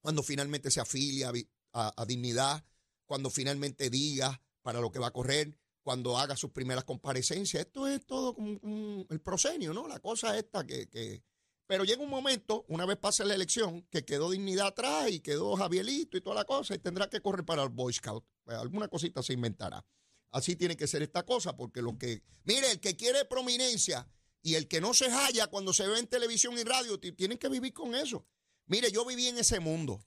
Cuando 0.00 0.22
finalmente 0.22 0.70
se 0.70 0.80
afilia 0.80 1.32
a, 1.72 2.04
dignidad, 2.06 2.64
cuando 3.06 3.30
finalmente 3.30 3.90
diga 3.90 4.40
para 4.62 4.80
lo 4.80 4.90
que 4.90 4.98
va 4.98 5.08
a 5.08 5.12
correr, 5.12 5.56
cuando 5.82 6.18
haga 6.18 6.36
sus 6.36 6.50
primeras 6.50 6.84
comparecencias. 6.84 7.66
Esto 7.66 7.86
es 7.86 8.04
todo 8.04 8.34
como 8.34 9.06
el 9.08 9.20
proscenio, 9.20 9.72
¿no? 9.72 9.86
La 9.86 10.00
cosa 10.00 10.36
esta 10.36 10.66
que... 10.66 11.22
Pero 11.66 11.84
llega 11.84 12.02
un 12.02 12.10
momento, 12.10 12.64
una 12.68 12.84
vez 12.84 12.98
pase 12.98 13.24
la 13.24 13.34
elección, 13.34 13.82
que 13.90 14.04
quedó 14.04 14.30
dignidad 14.30 14.68
atrás 14.68 15.10
y 15.10 15.20
quedó 15.20 15.56
Javierito 15.56 16.16
y 16.16 16.20
toda 16.20 16.36
la 16.36 16.44
cosa 16.44 16.74
y 16.74 16.78
tendrá 16.78 17.08
que 17.08 17.20
correr 17.20 17.44
para 17.44 17.62
el 17.62 17.70
Boy 17.70 17.92
Scout. 17.92 18.24
Pues, 18.44 18.58
alguna 18.58 18.88
cosita 18.88 19.22
se 19.22 19.32
inventará. 19.32 19.84
Así 20.30 20.56
tiene 20.56 20.76
que 20.76 20.86
ser 20.86 21.02
esta 21.02 21.24
cosa, 21.24 21.56
porque 21.56 21.80
lo 21.80 21.96
que... 21.96 22.22
Mire, 22.44 22.70
el 22.70 22.80
que 22.80 22.96
quiere 22.96 23.24
prominencia 23.24 24.06
y 24.42 24.56
el 24.56 24.68
que 24.68 24.80
no 24.80 24.92
se 24.92 25.08
halla 25.10 25.46
cuando 25.46 25.72
se 25.72 25.86
ve 25.86 25.98
en 25.98 26.06
televisión 26.06 26.58
y 26.58 26.64
radio, 26.64 26.98
tienen 27.00 27.38
que 27.38 27.48
vivir 27.48 27.72
con 27.72 27.94
eso. 27.94 28.26
Mire, 28.66 28.90
yo 28.90 29.06
viví 29.06 29.28
en 29.28 29.38
ese 29.38 29.60
mundo 29.60 30.04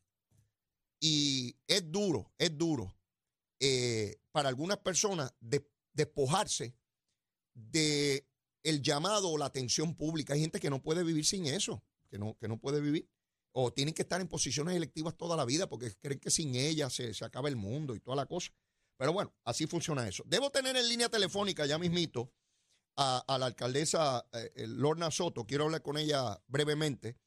y 0.99 1.55
es 1.65 1.91
duro, 1.91 2.31
es 2.37 2.55
duro 2.57 2.95
eh, 3.59 4.19
para 4.31 4.49
algunas 4.49 4.77
personas 4.77 5.33
despojarse 5.93 6.75
de 7.53 8.27
el 8.63 8.81
llamado 8.81 9.29
o 9.29 9.37
la 9.37 9.45
atención 9.45 9.95
pública. 9.95 10.33
Hay 10.33 10.41
gente 10.41 10.59
que 10.59 10.69
no 10.69 10.81
puede 10.81 11.03
vivir 11.03 11.25
sin 11.25 11.45
eso, 11.45 11.83
que 12.09 12.17
no, 12.17 12.37
que 12.37 12.47
no 12.47 12.59
puede 12.59 12.81
vivir. 12.81 13.09
O 13.51 13.71
tienen 13.71 13.93
que 13.93 14.03
estar 14.03 14.21
en 14.21 14.27
posiciones 14.27 14.75
electivas 14.75 15.15
toda 15.17 15.35
la 15.35 15.45
vida 15.45 15.67
porque 15.67 15.91
creen 15.99 16.19
que 16.19 16.29
sin 16.29 16.55
ella 16.55 16.89
se, 16.89 17.13
se 17.13 17.25
acaba 17.25 17.49
el 17.49 17.55
mundo 17.55 17.95
y 17.95 17.99
toda 17.99 18.15
la 18.15 18.25
cosa. 18.25 18.51
Pero 18.97 19.13
bueno, 19.13 19.33
así 19.43 19.67
funciona 19.67 20.07
eso. 20.07 20.23
Debo 20.25 20.49
tener 20.49 20.75
en 20.75 20.87
línea 20.87 21.09
telefónica 21.09 21.65
ya 21.65 21.77
mismito 21.77 22.31
a, 22.97 23.37
la 23.39 23.45
alcaldesa 23.45 24.27
eh, 24.33 24.65
Lorna 24.67 25.11
Soto. 25.11 25.45
Quiero 25.45 25.65
hablar 25.65 25.81
con 25.81 25.97
ella 25.97 26.41
brevemente, 26.47 27.17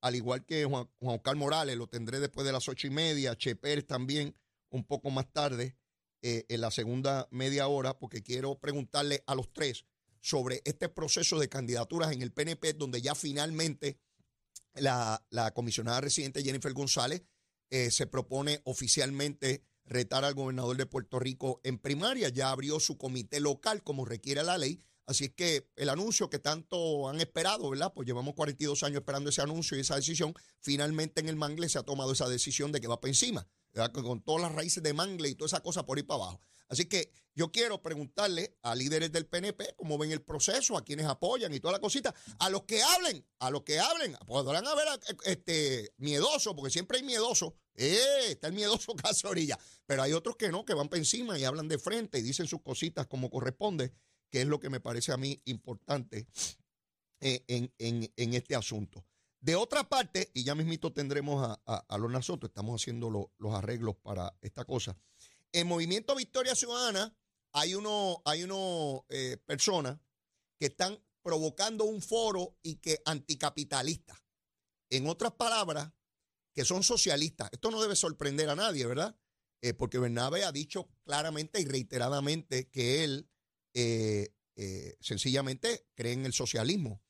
al 0.00 0.14
igual 0.14 0.44
que 0.44 0.64
Juan, 0.64 0.88
Juan 0.98 1.38
Morales, 1.38 1.76
lo 1.76 1.86
tendré 1.86 2.18
después 2.20 2.46
de 2.46 2.52
las 2.52 2.68
ocho 2.68 2.86
y 2.86 2.90
media, 2.90 3.36
Cheper 3.36 3.82
también 3.82 4.34
un 4.70 4.84
poco 4.84 5.10
más 5.10 5.30
tarde, 5.32 5.76
eh, 6.20 6.44
en 6.48 6.60
la 6.60 6.72
segunda 6.72 7.28
media 7.30 7.68
hora, 7.68 7.96
porque 7.96 8.24
quiero 8.24 8.58
preguntarle 8.58 9.22
a 9.26 9.36
los 9.36 9.52
tres 9.52 9.86
sobre 10.20 10.62
este 10.64 10.88
proceso 10.88 11.38
de 11.38 11.48
candidaturas 11.48 12.12
en 12.12 12.22
el 12.22 12.32
PNP, 12.32 12.74
donde 12.74 13.00
ya 13.00 13.14
finalmente 13.14 13.98
la, 14.74 15.52
comisionada 15.54 16.00
residente 16.00 16.42
Jennifer 16.42 16.72
González 16.72 17.22
eh, 17.70 17.90
se 17.90 18.06
propone 18.06 18.60
oficialmente 18.64 19.62
retar 19.84 20.24
al 20.24 20.34
gobernador 20.34 20.76
de 20.76 20.86
Puerto 20.86 21.18
Rico 21.18 21.60
en 21.64 21.78
primaria. 21.78 22.28
Ya 22.28 22.50
abrió 22.50 22.80
su 22.80 22.98
comité 22.98 23.40
local 23.40 23.82
como 23.82 24.04
requiere 24.04 24.42
la 24.42 24.58
ley. 24.58 24.82
Así 25.06 25.24
es 25.24 25.32
que 25.32 25.70
el 25.76 25.88
anuncio 25.88 26.28
que 26.28 26.38
tanto 26.38 27.08
han 27.08 27.20
esperado, 27.20 27.70
¿verdad? 27.70 27.92
Pues 27.94 28.06
llevamos 28.06 28.34
42 28.34 28.82
años 28.82 28.98
esperando 28.98 29.30
ese 29.30 29.40
anuncio 29.40 29.76
y 29.76 29.80
esa 29.80 29.96
decisión. 29.96 30.34
Finalmente 30.60 31.20
en 31.20 31.30
el 31.30 31.36
Mangle 31.36 31.68
se 31.70 31.78
ha 31.78 31.82
tomado 31.82 32.12
esa 32.12 32.28
decisión 32.28 32.72
de 32.72 32.80
que 32.80 32.88
va 32.88 33.00
para 33.00 33.10
encima, 33.10 33.48
con 33.92 34.22
todas 34.22 34.42
las 34.42 34.54
raíces 34.54 34.82
de 34.82 34.92
Mangle 34.92 35.30
y 35.30 35.34
toda 35.34 35.46
esa 35.46 35.62
cosa 35.62 35.86
por 35.86 35.96
ahí 35.96 36.02
para 36.02 36.24
abajo. 36.24 36.42
Así 36.68 36.84
que 36.86 37.12
yo 37.34 37.52
quiero 37.52 37.80
preguntarle 37.80 38.58
a 38.62 38.74
líderes 38.74 39.12
del 39.12 39.26
PNP 39.26 39.74
cómo 39.76 39.96
ven 39.96 40.10
el 40.10 40.22
proceso, 40.22 40.76
a 40.76 40.84
quienes 40.84 41.06
apoyan 41.06 41.54
y 41.54 41.60
toda 41.60 41.72
la 41.72 41.78
cosita, 41.78 42.12
a 42.40 42.50
los 42.50 42.64
que 42.64 42.82
hablen, 42.82 43.24
a 43.38 43.50
los 43.50 43.62
que 43.62 43.78
hablen, 43.78 44.16
podrán 44.26 44.66
haber 44.66 44.88
este, 45.24 45.92
miedoso, 45.98 46.56
porque 46.56 46.72
siempre 46.72 46.98
hay 46.98 47.04
miedoso, 47.04 47.54
eh, 47.76 48.30
está 48.30 48.48
el 48.48 48.54
miedoso 48.54 48.92
orilla, 49.24 49.56
pero 49.86 50.02
hay 50.02 50.14
otros 50.14 50.34
que 50.34 50.50
no, 50.50 50.64
que 50.64 50.74
van 50.74 50.88
para 50.88 50.98
encima 50.98 51.38
y 51.38 51.44
hablan 51.44 51.68
de 51.68 51.78
frente 51.78 52.18
y 52.18 52.22
dicen 52.22 52.48
sus 52.48 52.60
cositas 52.60 53.06
como 53.06 53.30
corresponde, 53.30 53.92
que 54.30 54.40
es 54.40 54.46
lo 54.48 54.58
que 54.58 54.68
me 54.68 54.80
parece 54.80 55.12
a 55.12 55.16
mí 55.16 55.40
importante 55.44 56.26
eh, 57.20 57.44
en, 57.46 58.34
este 58.34 58.56
asunto. 58.56 59.04
De 59.40 59.54
otra 59.54 59.88
parte, 59.88 60.30
y 60.34 60.42
ya 60.42 60.56
mismito 60.56 60.92
tendremos 60.92 61.56
a, 61.64 61.76
a, 61.76 61.98
los 61.98 62.10
nosotros, 62.10 62.50
estamos 62.50 62.82
haciendo 62.82 63.30
los 63.38 63.54
arreglos 63.54 63.94
para 64.02 64.36
esta 64.42 64.64
cosa. 64.64 64.98
En 65.52 65.66
Movimiento 65.66 66.14
Victoria 66.14 66.54
Ciudadana 66.54 67.16
hay 67.52 67.74
uno, 67.74 68.22
hay 68.24 68.46
eh, 69.08 69.36
personas 69.46 69.98
que 70.58 70.66
están 70.66 71.02
provocando 71.22 71.84
un 71.84 72.02
foro 72.02 72.56
y 72.62 72.76
que 72.76 73.00
anticapitalistas. 73.04 74.18
En 74.90 75.06
otras 75.06 75.32
palabras, 75.32 75.92
que 76.54 76.64
son 76.64 76.82
socialistas. 76.82 77.48
Esto 77.52 77.70
no 77.70 77.80
debe 77.80 77.96
sorprender 77.96 78.48
a 78.48 78.56
nadie, 78.56 78.86
¿verdad? 78.86 79.16
Eh, 79.60 79.74
porque 79.74 79.98
Bernabe 79.98 80.44
ha 80.44 80.52
dicho 80.52 80.88
claramente 81.04 81.60
y 81.60 81.64
reiteradamente 81.64 82.68
que 82.68 83.04
él 83.04 83.30
eh, 83.74 84.34
sencillamente 85.00 85.86
cree 85.94 86.12
en 86.12 86.26
el 86.26 86.32
socialismo 86.32 87.02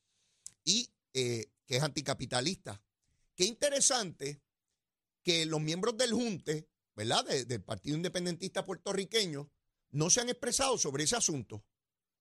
y 0.65 0.93
que 1.13 1.51
es 1.67 1.83
anticapitalista. 1.83 2.83
Qué 3.35 3.45
interesante 3.45 4.43
que 5.23 5.47
los 5.47 5.61
miembros 5.61 5.97
del 5.97 6.13
Junte 6.13 6.69
¿verdad? 6.99 7.25
del 7.25 7.63
Partido 7.63 7.97
Independentista 7.97 8.65
Puertorriqueño 8.65 9.49
no 9.91 10.11
se 10.11 10.21
han 10.21 10.31
expresado 10.31 10.77
sobre 10.79 11.05
ese 11.05 11.15
asunto. 11.15 11.65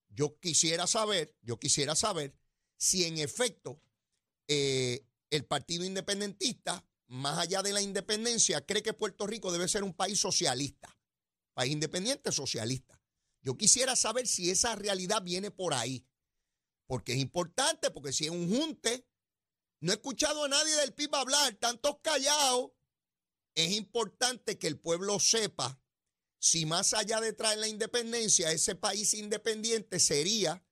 Yo 0.08 0.38
quisiera 0.38 0.86
saber, 0.86 1.36
yo 1.42 1.58
quisiera 1.58 1.96
saber 1.96 2.38
si 2.76 3.04
en 3.04 3.18
efecto 3.18 3.82
eh, 4.46 5.04
el 5.30 5.44
Partido 5.46 5.84
Independentista, 5.84 6.86
más 7.08 7.38
allá 7.38 7.60
de 7.62 7.72
la 7.72 7.82
independencia, 7.82 8.64
cree 8.64 8.84
que 8.84 8.92
Puerto 8.92 9.26
Rico 9.26 9.50
debe 9.50 9.66
ser 9.66 9.82
un 9.82 9.94
país 9.94 10.20
socialista, 10.20 10.96
país 11.54 11.72
independiente 11.72 12.30
socialista. 12.30 13.02
Yo 13.42 13.56
quisiera 13.56 13.96
saber 13.96 14.28
si 14.28 14.48
esa 14.48 14.76
realidad 14.76 15.22
viene 15.24 15.50
por 15.50 15.74
ahí, 15.74 16.06
porque 16.86 17.14
es 17.14 17.18
importante, 17.18 17.90
porque 17.90 18.12
si 18.12 18.26
es 18.26 18.30
un 18.30 18.48
junte, 18.48 19.08
no 19.80 19.90
he 19.90 19.96
escuchado 19.96 20.44
a 20.44 20.48
nadie 20.48 20.76
del 20.76 20.94
PIB 20.94 21.16
hablar, 21.16 21.54
tantos 21.56 21.96
callados, 22.00 22.70
es 23.64 23.72
importante 23.72 24.58
que 24.58 24.68
el 24.68 24.78
pueblo 24.78 25.18
sepa 25.18 25.80
si 26.38 26.64
más 26.64 26.94
allá 26.94 27.20
de 27.20 27.32
traer 27.32 27.58
la 27.58 27.66
independencia, 27.66 28.52
ese 28.52 28.76
país 28.76 29.14
independiente 29.14 29.98
sería 29.98 30.64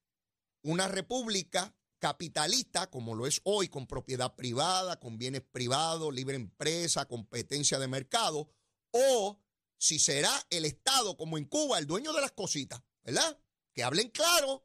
una 0.62 0.86
república 0.86 1.76
capitalista, 1.98 2.88
como 2.88 3.16
lo 3.16 3.26
es 3.26 3.40
hoy, 3.42 3.68
con 3.68 3.88
propiedad 3.88 4.36
privada, 4.36 5.00
con 5.00 5.18
bienes 5.18 5.42
privados, 5.42 6.14
libre 6.14 6.36
empresa, 6.36 7.08
competencia 7.08 7.80
de 7.80 7.88
mercado, 7.88 8.48
o 8.92 9.42
si 9.78 9.98
será 9.98 10.32
el 10.50 10.64
Estado, 10.64 11.16
como 11.16 11.38
en 11.38 11.46
Cuba, 11.46 11.78
el 11.78 11.86
dueño 11.86 12.12
de 12.12 12.20
las 12.20 12.32
cositas, 12.32 12.80
¿verdad? 13.02 13.40
Que 13.74 13.82
hablen 13.82 14.10
claro, 14.10 14.64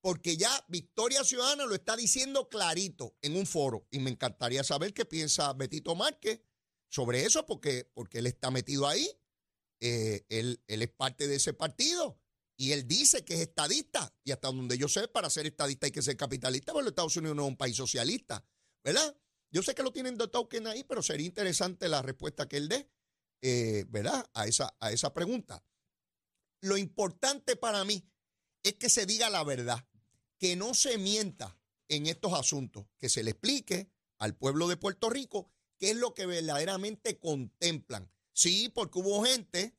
porque 0.00 0.36
ya 0.36 0.50
Victoria 0.66 1.22
Ciudadana 1.22 1.66
lo 1.66 1.74
está 1.74 1.94
diciendo 1.94 2.48
clarito 2.48 3.16
en 3.22 3.36
un 3.36 3.46
foro, 3.46 3.86
y 3.92 4.00
me 4.00 4.10
encantaría 4.10 4.64
saber 4.64 4.92
qué 4.92 5.04
piensa 5.04 5.52
Betito 5.52 5.94
Márquez 5.94 6.40
sobre 6.94 7.24
eso 7.24 7.44
porque, 7.44 7.90
porque 7.92 8.18
él 8.18 8.28
está 8.28 8.52
metido 8.52 8.86
ahí. 8.86 9.10
Eh, 9.80 10.24
él, 10.28 10.62
es 10.68 10.88
parte 10.92 11.26
de 11.26 11.34
ese 11.34 11.52
partido 11.52 12.20
y 12.56 12.70
él 12.70 12.86
dice 12.86 13.24
que 13.24 13.34
es 13.34 13.40
estadista. 13.40 14.14
Y 14.22 14.30
hasta 14.30 14.46
donde 14.46 14.78
yo 14.78 14.86
sé, 14.86 15.08
para 15.08 15.28
ser 15.28 15.44
estadista 15.46 15.86
hay 15.86 15.92
que 15.92 16.02
ser 16.02 16.16
capitalista, 16.16 16.72
porque 16.72 16.90
Estados 16.90 17.16
Unidos 17.16 17.34
no 17.34 17.42
es 17.42 17.48
un 17.48 17.56
país 17.56 17.76
socialista, 17.76 18.46
¿verdad? 18.84 19.16
Yo 19.50 19.60
sé 19.64 19.74
que 19.74 19.82
lo 19.82 19.92
tienen 19.92 20.16
de 20.16 20.28
token 20.28 20.68
ahí, 20.68 20.84
pero 20.84 21.02
sería 21.02 21.26
interesante 21.26 21.88
la 21.88 22.00
respuesta 22.00 22.46
que 22.46 22.58
él 22.58 22.68
dé, 22.68 22.88
eh, 23.42 23.84
¿verdad? 23.88 24.30
A 24.32 24.46
esa, 24.46 24.76
a 24.78 24.92
esa 24.92 25.12
pregunta. 25.12 25.64
Lo 26.60 26.76
importante 26.76 27.56
para 27.56 27.84
mí 27.84 28.08
es 28.62 28.74
que 28.74 28.88
se 28.88 29.04
diga 29.04 29.30
la 29.30 29.42
verdad, 29.42 29.84
que 30.38 30.54
no 30.54 30.74
se 30.74 30.96
mienta 30.96 31.58
en 31.88 32.06
estos 32.06 32.34
asuntos, 32.34 32.86
que 32.98 33.08
se 33.08 33.24
le 33.24 33.32
explique 33.32 33.90
al 34.18 34.36
pueblo 34.36 34.68
de 34.68 34.76
Puerto 34.76 35.10
Rico 35.10 35.53
qué 35.78 35.90
es 35.90 35.96
lo 35.96 36.14
que 36.14 36.26
verdaderamente 36.26 37.18
contemplan. 37.18 38.10
Sí, 38.32 38.68
porque 38.68 38.98
hubo 38.98 39.24
gente 39.24 39.76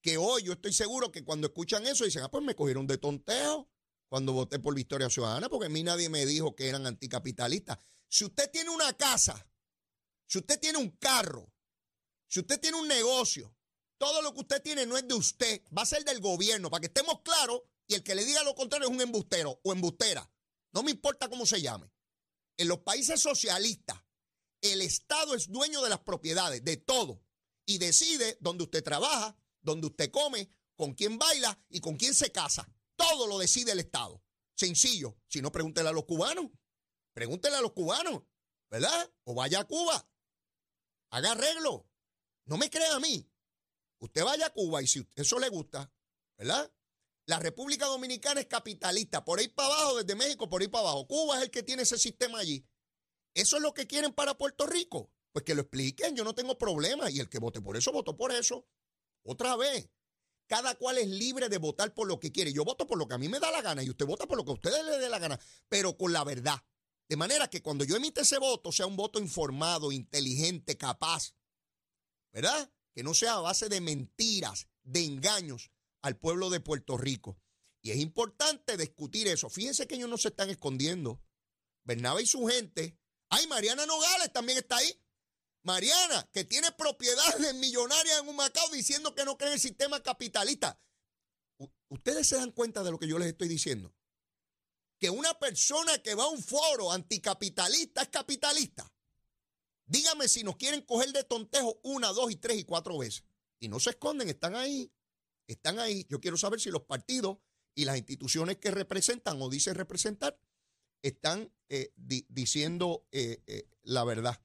que 0.00 0.16
hoy 0.18 0.44
yo 0.44 0.52
estoy 0.52 0.72
seguro 0.72 1.10
que 1.10 1.24
cuando 1.24 1.48
escuchan 1.48 1.86
eso 1.86 2.04
dicen, 2.04 2.22
ah, 2.22 2.30
pues 2.30 2.44
me 2.44 2.54
cogieron 2.54 2.86
de 2.86 2.98
tonteo 2.98 3.68
cuando 4.08 4.32
voté 4.32 4.58
por 4.58 4.74
Victoria 4.74 5.10
Ciudadana, 5.10 5.48
porque 5.48 5.66
a 5.66 5.70
mí 5.70 5.82
nadie 5.82 6.08
me 6.08 6.24
dijo 6.24 6.54
que 6.54 6.68
eran 6.68 6.86
anticapitalistas. 6.86 7.78
Si 8.08 8.24
usted 8.24 8.50
tiene 8.50 8.70
una 8.70 8.92
casa, 8.92 9.48
si 10.26 10.38
usted 10.38 10.60
tiene 10.60 10.78
un 10.78 10.90
carro, 10.90 11.52
si 12.28 12.40
usted 12.40 12.60
tiene 12.60 12.78
un 12.78 12.86
negocio, 12.86 13.54
todo 13.98 14.22
lo 14.22 14.32
que 14.34 14.40
usted 14.40 14.62
tiene 14.62 14.86
no 14.86 14.96
es 14.96 15.08
de 15.08 15.14
usted, 15.14 15.62
va 15.76 15.82
a 15.82 15.86
ser 15.86 16.04
del 16.04 16.20
gobierno, 16.20 16.70
para 16.70 16.80
que 16.82 16.86
estemos 16.86 17.22
claros, 17.22 17.62
y 17.88 17.94
el 17.94 18.02
que 18.02 18.14
le 18.14 18.24
diga 18.24 18.42
lo 18.42 18.54
contrario 18.54 18.88
es 18.88 18.94
un 18.94 19.00
embustero 19.00 19.60
o 19.62 19.72
embustera. 19.72 20.28
No 20.72 20.82
me 20.82 20.90
importa 20.90 21.28
cómo 21.28 21.46
se 21.46 21.60
llame. 21.60 21.90
En 22.56 22.68
los 22.68 22.78
países 22.80 23.20
socialistas, 23.20 24.02
el 24.72 24.82
Estado 24.82 25.34
es 25.34 25.50
dueño 25.50 25.82
de 25.82 25.90
las 25.90 26.00
propiedades, 26.00 26.64
de 26.64 26.76
todo, 26.76 27.22
y 27.64 27.78
decide 27.78 28.38
dónde 28.40 28.64
usted 28.64 28.82
trabaja, 28.82 29.36
dónde 29.60 29.88
usted 29.88 30.10
come, 30.10 30.50
con 30.76 30.94
quién 30.94 31.18
baila 31.18 31.58
y 31.68 31.80
con 31.80 31.96
quién 31.96 32.14
se 32.14 32.30
casa. 32.30 32.70
Todo 32.96 33.26
lo 33.26 33.38
decide 33.38 33.72
el 33.72 33.80
Estado. 33.80 34.22
Sencillo. 34.54 35.18
Si 35.28 35.42
no, 35.42 35.52
pregúntele 35.52 35.88
a 35.88 35.92
los 35.92 36.04
cubanos. 36.04 36.46
Pregúntele 37.12 37.56
a 37.56 37.60
los 37.60 37.72
cubanos, 37.72 38.22
¿verdad? 38.70 39.10
O 39.24 39.34
vaya 39.34 39.60
a 39.60 39.64
Cuba. 39.64 40.08
Haga 41.10 41.32
arreglo. 41.32 41.88
No 42.44 42.56
me 42.56 42.70
crea 42.70 42.94
a 42.94 43.00
mí. 43.00 43.28
Usted 43.98 44.22
vaya 44.22 44.46
a 44.46 44.52
Cuba 44.52 44.82
y 44.82 44.86
si 44.86 45.06
eso 45.14 45.38
le 45.38 45.48
gusta, 45.48 45.90
¿verdad? 46.36 46.70
La 47.26 47.38
República 47.38 47.86
Dominicana 47.86 48.40
es 48.40 48.46
capitalista. 48.46 49.24
Por 49.24 49.40
ahí 49.40 49.48
para 49.48 49.68
abajo, 49.68 49.96
desde 49.96 50.14
México, 50.14 50.48
por 50.48 50.60
ahí 50.60 50.68
para 50.68 50.82
abajo. 50.82 51.06
Cuba 51.06 51.38
es 51.38 51.44
el 51.44 51.50
que 51.50 51.62
tiene 51.62 51.82
ese 51.82 51.98
sistema 51.98 52.38
allí. 52.38 52.64
¿Eso 53.36 53.56
es 53.56 53.62
lo 53.62 53.74
que 53.74 53.86
quieren 53.86 54.14
para 54.14 54.38
Puerto 54.38 54.66
Rico? 54.66 55.10
Pues 55.30 55.44
que 55.44 55.54
lo 55.54 55.60
expliquen, 55.60 56.16
yo 56.16 56.24
no 56.24 56.34
tengo 56.34 56.56
problema. 56.56 57.10
Y 57.10 57.20
el 57.20 57.28
que 57.28 57.38
vote 57.38 57.60
por 57.60 57.76
eso, 57.76 57.92
votó 57.92 58.16
por 58.16 58.32
eso. 58.32 58.66
Otra 59.24 59.56
vez, 59.56 59.90
cada 60.46 60.74
cual 60.76 60.96
es 60.96 61.06
libre 61.06 61.50
de 61.50 61.58
votar 61.58 61.92
por 61.92 62.08
lo 62.08 62.18
que 62.18 62.32
quiere. 62.32 62.54
Yo 62.54 62.64
voto 62.64 62.86
por 62.86 62.96
lo 62.96 63.06
que 63.06 63.14
a 63.14 63.18
mí 63.18 63.28
me 63.28 63.38
da 63.38 63.50
la 63.50 63.60
gana 63.60 63.82
y 63.82 63.90
usted 63.90 64.06
vota 64.06 64.26
por 64.26 64.38
lo 64.38 64.44
que 64.46 64.52
a 64.52 64.54
ustedes 64.54 64.82
le 64.86 64.96
dé 64.96 65.10
la 65.10 65.18
gana, 65.18 65.38
pero 65.68 65.98
con 65.98 66.14
la 66.14 66.24
verdad. 66.24 66.64
De 67.10 67.16
manera 67.16 67.50
que 67.50 67.60
cuando 67.60 67.84
yo 67.84 67.96
emite 67.96 68.22
ese 68.22 68.38
voto 68.38 68.72
sea 68.72 68.86
un 68.86 68.96
voto 68.96 69.18
informado, 69.18 69.92
inteligente, 69.92 70.78
capaz. 70.78 71.34
¿Verdad? 72.32 72.72
Que 72.94 73.02
no 73.02 73.12
sea 73.12 73.34
a 73.34 73.40
base 73.40 73.68
de 73.68 73.82
mentiras, 73.82 74.66
de 74.82 75.04
engaños 75.04 75.70
al 76.00 76.16
pueblo 76.16 76.48
de 76.48 76.60
Puerto 76.60 76.96
Rico. 76.96 77.38
Y 77.82 77.90
es 77.90 77.98
importante 77.98 78.78
discutir 78.78 79.28
eso. 79.28 79.50
Fíjense 79.50 79.86
que 79.86 79.96
ellos 79.96 80.08
no 80.08 80.16
se 80.16 80.28
están 80.28 80.48
escondiendo. 80.48 81.20
Bernabe 81.84 82.22
y 82.22 82.26
su 82.26 82.46
gente 82.46 82.98
Ay, 83.28 83.46
Mariana 83.46 83.86
Nogales 83.86 84.32
también 84.32 84.58
está 84.58 84.76
ahí. 84.76 85.00
Mariana, 85.62 86.28
que 86.32 86.44
tiene 86.44 86.70
propiedades 86.72 87.54
millonarias 87.56 88.20
en 88.20 88.28
un 88.28 88.36
Macao 88.36 88.70
diciendo 88.70 89.14
que 89.14 89.24
no 89.24 89.36
cree 89.36 89.48
en 89.48 89.54
el 89.54 89.60
sistema 89.60 90.00
capitalista. 90.02 90.80
Ustedes 91.88 92.28
se 92.28 92.36
dan 92.36 92.52
cuenta 92.52 92.82
de 92.82 92.90
lo 92.90 92.98
que 92.98 93.08
yo 93.08 93.18
les 93.18 93.28
estoy 93.28 93.48
diciendo. 93.48 93.92
Que 95.00 95.10
una 95.10 95.38
persona 95.38 95.98
que 96.02 96.14
va 96.14 96.24
a 96.24 96.28
un 96.28 96.42
foro 96.42 96.92
anticapitalista 96.92 98.02
es 98.02 98.08
capitalista. 98.08 98.90
Dígame 99.86 100.28
si 100.28 100.42
nos 100.42 100.56
quieren 100.56 100.82
coger 100.82 101.12
de 101.12 101.24
tontejo 101.24 101.80
una, 101.82 102.08
dos 102.08 102.30
y 102.30 102.36
tres 102.36 102.58
y 102.58 102.64
cuatro 102.64 102.98
veces. 102.98 103.24
Y 103.60 103.68
no 103.68 103.80
se 103.80 103.90
esconden, 103.90 104.28
están 104.28 104.54
ahí. 104.54 104.92
están 105.46 105.78
ahí. 105.78 106.06
Yo 106.08 106.20
quiero 106.20 106.36
saber 106.36 106.60
si 106.60 106.70
los 106.70 106.82
partidos 106.82 107.38
y 107.74 107.84
las 107.84 107.96
instituciones 107.96 108.56
que 108.56 108.70
representan 108.70 109.40
o 109.40 109.48
dicen 109.48 109.74
representar 109.74 110.38
están 111.02 111.52
eh, 111.68 111.92
diciendo 112.28 113.06
eh, 113.12 113.42
eh, 113.46 113.68
la 113.82 114.04
verdad. 114.04 114.40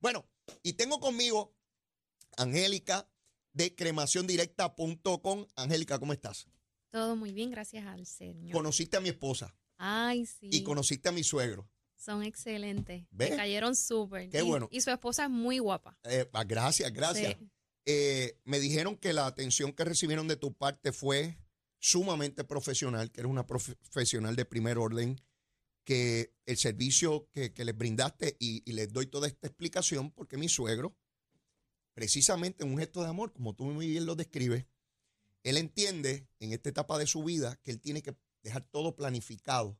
Bueno, 0.00 0.26
y 0.62 0.74
tengo 0.74 1.00
conmigo 1.00 1.56
Angélica 2.36 3.08
de 3.52 3.74
cremaciondirecta.com. 3.74 5.46
Angélica, 5.56 5.98
¿cómo 5.98 6.12
estás? 6.12 6.48
Todo 6.90 7.16
muy 7.16 7.32
bien, 7.32 7.50
gracias 7.50 7.86
al 7.86 8.06
Señor. 8.06 8.52
Conociste 8.52 8.96
a 8.96 9.00
mi 9.00 9.08
esposa. 9.08 9.54
Ay, 9.78 10.26
sí. 10.26 10.50
Y 10.52 10.62
conociste 10.62 11.08
a 11.08 11.12
mi 11.12 11.24
suegro. 11.24 11.68
Son 11.96 12.22
excelentes. 12.22 13.06
Me 13.10 13.30
cayeron 13.30 13.74
súper. 13.74 14.28
Qué 14.28 14.42
bueno. 14.42 14.68
Y 14.70 14.82
su 14.82 14.90
esposa 14.90 15.24
es 15.24 15.30
muy 15.30 15.58
guapa. 15.58 15.98
Ah, 16.32 16.44
gracias, 16.44 16.92
gracias. 16.92 17.36
Me 18.44 18.60
dijeron 18.60 18.96
que 18.96 19.12
la 19.12 19.26
atención 19.26 19.72
que 19.72 19.84
recibieron 19.84 20.28
de 20.28 20.36
tu 20.36 20.52
parte 20.52 20.92
fue 20.92 21.38
sumamente 21.78 22.44
profesional, 22.44 23.10
que 23.10 23.20
eres 23.20 23.30
una 23.30 23.46
profesional 23.46 24.36
de 24.36 24.44
primer 24.44 24.78
orden, 24.78 25.20
que 25.86 26.34
el 26.46 26.56
servicio 26.56 27.30
que, 27.32 27.52
les 27.56 27.78
brindaste, 27.78 28.36
y, 28.40 28.70
les 28.72 28.92
doy 28.92 29.06
toda 29.06 29.28
esta 29.28 29.46
explicación 29.46 30.10
porque 30.10 30.36
mi 30.36 30.48
suegro, 30.48 30.96
precisamente 31.94 32.64
en 32.64 32.72
un 32.72 32.78
gesto 32.78 33.02
de 33.02 33.08
amor, 33.08 33.32
como 33.32 33.54
tú 33.54 33.64
muy 33.66 33.86
bien 33.86 34.04
lo 34.04 34.16
describes, 34.16 34.66
él 35.44 35.56
entiende 35.56 36.28
en 36.40 36.52
esta 36.52 36.70
etapa 36.70 36.98
de 36.98 37.06
su 37.06 37.22
vida 37.22 37.56
que 37.62 37.70
él 37.70 37.80
tiene 37.80 38.02
que 38.02 38.16
dejar 38.42 38.68
todo 38.68 38.96
planificado 38.96 39.78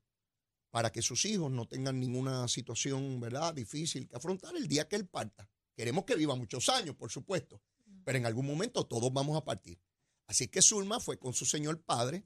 para 0.70 0.92
que 0.92 1.02
sus 1.02 1.24
hijos 1.24 1.50
no 1.50 1.66
tengan 1.66 1.98
ninguna 1.98 2.46
situación, 2.46 3.18
¿verdad?, 3.18 3.52
difícil 3.52 4.06
que 4.06 4.16
afrontar 4.16 4.56
el 4.56 4.68
día 4.68 4.86
que 4.86 4.94
él 4.94 5.08
parta. 5.08 5.50
Queremos 5.74 6.04
que 6.04 6.14
viva 6.14 6.36
muchos 6.36 6.68
años, 6.68 6.94
por 6.94 7.10
supuesto, 7.10 7.60
pero 8.04 8.16
en 8.16 8.26
algún 8.26 8.46
momento 8.46 8.86
todos 8.86 9.12
vamos 9.12 9.36
a 9.36 9.44
partir. 9.44 9.82
Así 10.28 10.46
que 10.46 10.62
Zulma 10.62 11.00
fue 11.00 11.18
con 11.18 11.34
su 11.34 11.44
señor 11.44 11.82
padre, 11.82 12.24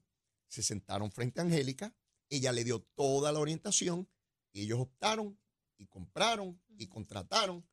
se 0.48 0.62
sentaron 0.62 1.10
frente 1.10 1.40
a 1.40 1.44
Angélica, 1.44 1.94
ella 2.30 2.52
le 2.52 2.64
dio 2.64 2.80
toda 2.94 3.32
la 3.32 3.40
orientación 3.40 4.08
y 4.52 4.62
ellos 4.62 4.80
optaron 4.80 5.38
y 5.76 5.86
compraron 5.86 6.60
y 6.78 6.86
contrataron 6.86 7.66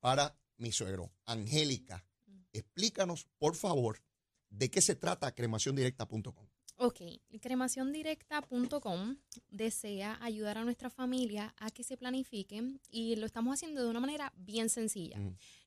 para 0.00 0.38
mi 0.56 0.72
suegro. 0.72 1.12
Angélica, 1.24 2.06
explícanos, 2.52 3.26
por 3.38 3.56
favor, 3.56 4.02
de 4.48 4.70
qué 4.70 4.80
se 4.80 4.94
trata 4.94 5.34
cremaciondirecta.com. 5.34 6.46
Ok, 6.76 7.00
cremaciondirecta.com 7.40 9.16
desea 9.50 10.18
ayudar 10.20 10.58
a 10.58 10.64
nuestra 10.64 10.90
familia 10.90 11.54
a 11.58 11.70
que 11.70 11.84
se 11.84 11.96
planifiquen 11.96 12.80
y 12.90 13.14
lo 13.16 13.26
estamos 13.26 13.54
haciendo 13.54 13.82
de 13.82 13.88
una 13.88 14.00
manera 14.00 14.32
bien 14.36 14.68
sencilla. 14.68 15.16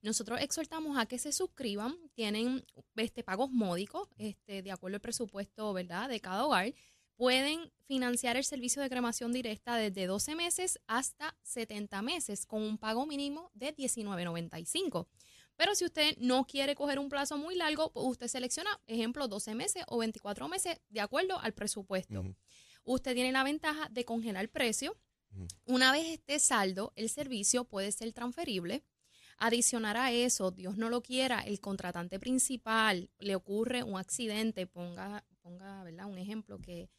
Nosotros 0.02 0.42
exhortamos 0.42 0.98
a 0.98 1.06
que 1.06 1.18
se 1.18 1.32
suscriban, 1.32 1.96
tienen 2.16 2.66
este, 2.98 3.24
pagos 3.24 3.50
módicos, 3.50 4.10
este, 4.18 4.62
de 4.62 4.72
acuerdo 4.72 4.96
al 4.96 5.02
presupuesto 5.02 5.72
¿verdad? 5.72 6.10
de 6.10 6.20
cada 6.20 6.46
hogar. 6.46 6.74
Pueden 7.16 7.72
financiar 7.86 8.36
el 8.36 8.44
servicio 8.44 8.82
de 8.82 8.90
cremación 8.90 9.32
directa 9.32 9.78
desde 9.78 10.06
12 10.06 10.36
meses 10.36 10.80
hasta 10.88 11.38
70 11.44 12.02
meses 12.02 12.46
con 12.46 12.62
un 12.62 12.78
pago 12.78 13.06
mínimo 13.06 13.52
de 13.54 13.76
$19.95. 13.76 15.08
Pero 15.56 15.76
si 15.76 15.86
usted 15.86 16.18
no 16.18 16.46
quiere 16.46 16.76
coger 16.76 17.00
un 17.00 17.08
plazo 17.08 17.38
muy 17.38 17.56
largo, 17.56 17.92
pues 17.94 18.06
usted 18.08 18.28
selecciona, 18.28 18.82
ejemplo, 18.88 19.28
12 19.28 19.56
meses 19.56 19.84
o 19.88 20.00
24 20.00 20.50
meses 20.50 20.82
de 20.90 21.00
acuerdo 21.00 21.40
al 21.40 21.54
presupuesto. 21.54 22.36
Usted 22.84 23.14
tiene 23.14 23.32
la 23.32 23.44
ventaja 23.44 23.88
de 23.90 24.04
congelar 24.04 24.44
el 24.44 24.50
precio. 24.50 24.98
Una 25.66 25.92
vez 25.92 26.08
esté 26.08 26.40
saldo, 26.40 26.92
el 26.96 27.10
servicio 27.10 27.66
puede 27.66 27.92
ser 27.92 28.12
transferible. 28.14 28.84
Adicionar 29.38 29.98
a 29.98 30.12
eso, 30.12 30.52
Dios 30.52 30.78
no 30.78 30.90
lo 30.90 31.02
quiera, 31.02 31.42
el 31.42 31.60
contratante 31.60 32.20
principal 32.20 33.10
le 33.20 33.36
ocurre 33.36 33.84
un 33.84 33.98
accidente, 33.98 34.66
ponga, 34.66 35.26
ponga 35.42 35.84
¿verdad? 35.84 36.06
un 36.06 36.18
ejemplo 36.18 36.60
que, 36.60 36.90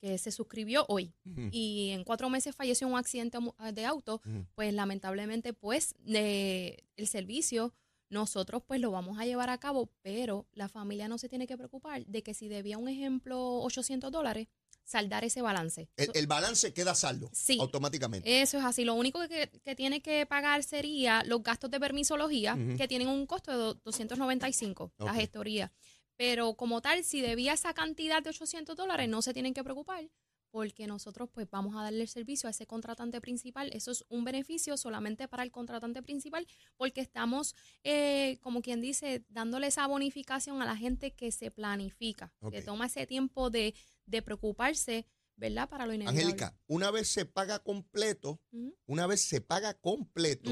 que 0.00 0.18
se 0.18 0.30
suscribió 0.30 0.84
hoy 0.88 1.12
y 1.50 1.90
en 1.90 2.04
cuatro 2.04 2.30
meses 2.30 2.54
falleció 2.54 2.86
un 2.86 2.96
accidente 2.96 3.38
de 3.72 3.84
auto, 3.84 4.20
pues 4.54 4.72
lamentablemente 4.72 5.52
pues 5.52 5.94
el 6.04 7.06
servicio 7.06 7.74
nosotros 8.08 8.62
pues 8.66 8.80
lo 8.80 8.90
vamos 8.90 9.18
a 9.18 9.24
llevar 9.24 9.50
a 9.50 9.58
cabo, 9.58 9.90
pero 10.02 10.46
la 10.52 10.68
familia 10.68 11.08
no 11.08 11.18
se 11.18 11.28
tiene 11.28 11.46
que 11.46 11.56
preocupar 11.56 12.06
de 12.06 12.22
que 12.22 12.34
si 12.34 12.48
debía 12.48 12.78
un 12.78 12.88
ejemplo 12.88 13.60
800 13.62 14.12
dólares, 14.12 14.46
saldar 14.84 15.24
ese 15.24 15.42
balance. 15.42 15.88
El, 15.96 16.26
balance 16.26 16.72
queda 16.72 16.94
saldo 16.94 17.28
sí, 17.32 17.58
automáticamente. 17.60 18.40
Eso 18.40 18.58
es 18.58 18.64
así. 18.64 18.84
Lo 18.84 18.94
único 18.94 19.20
que, 19.28 19.48
tiene 19.74 20.00
que 20.00 20.24
pagar 20.26 20.62
sería 20.62 21.24
los 21.26 21.42
gastos 21.42 21.70
de 21.70 21.80
permisología, 21.80 22.56
que 22.76 22.86
tienen 22.88 23.08
un 23.08 23.26
costo 23.26 23.50
de 23.50 23.80
295, 23.84 24.92
la 24.98 25.12
gestoría. 25.12 25.72
Pero 26.16 26.54
como 26.54 26.80
tal, 26.80 27.04
si 27.04 27.20
debía 27.20 27.52
esa 27.52 27.74
cantidad 27.74 28.22
de 28.22 28.30
800 28.30 28.76
dólares, 28.76 29.08
no 29.08 29.22
se 29.22 29.32
tienen 29.32 29.54
que 29.54 29.64
preocupar 29.64 30.08
porque 30.56 30.86
nosotros 30.86 31.28
pues 31.30 31.46
vamos 31.50 31.76
a 31.76 31.82
darle 31.82 32.00
el 32.00 32.08
servicio 32.08 32.46
a 32.46 32.50
ese 32.50 32.66
contratante 32.66 33.20
principal. 33.20 33.68
Eso 33.74 33.90
es 33.90 34.06
un 34.08 34.24
beneficio 34.24 34.78
solamente 34.78 35.28
para 35.28 35.42
el 35.42 35.50
contratante 35.50 36.02
principal 36.02 36.46
porque 36.78 37.02
estamos, 37.02 37.54
eh, 37.84 38.38
como 38.40 38.62
quien 38.62 38.80
dice, 38.80 39.26
dándole 39.28 39.66
esa 39.66 39.86
bonificación 39.86 40.62
a 40.62 40.64
la 40.64 40.74
gente 40.74 41.12
que 41.12 41.30
se 41.30 41.50
planifica, 41.50 42.32
que 42.50 42.62
toma 42.62 42.86
ese 42.86 43.06
tiempo 43.06 43.50
de, 43.50 43.74
preocuparse, 44.24 45.06
¿verdad? 45.36 45.68
Para 45.68 45.84
lo 45.84 45.92
inevitable. 45.92 46.22
Angélica, 46.22 46.58
una 46.68 46.90
vez 46.90 47.08
se 47.08 47.26
paga 47.26 47.58
completo, 47.58 48.40
una 48.86 49.06
vez 49.06 49.28
se 49.28 49.42
paga 49.42 49.74
completo, 49.74 50.50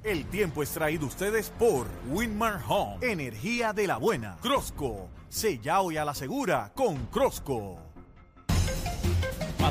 El 0.04 0.24
tiempo 0.26 0.62
es 0.62 0.70
traído 0.70 1.06
ustedes 1.06 1.50
por 1.58 1.86
Winmar 2.10 2.60
Home, 2.68 2.98
energía 3.02 3.72
de 3.72 3.86
la 3.86 3.98
buena. 3.98 4.36
Crosco, 4.40 5.08
sella 5.28 5.80
hoy 5.80 5.96
a 5.96 6.04
la 6.04 6.14
segura 6.14 6.72
con 6.74 7.06
Crosco. 7.06 7.87